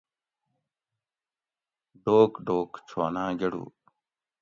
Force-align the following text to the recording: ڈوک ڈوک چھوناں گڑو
ڈوک 2.03 2.31
ڈوک 2.45 2.71
چھوناں 2.87 3.31
گڑو 3.39 3.65